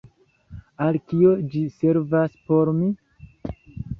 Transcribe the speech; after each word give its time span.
Al 0.85 0.97
kio 1.11 1.33
ĝi 1.51 1.61
servas 1.75 2.39
por 2.47 2.73
mi? 2.79 2.91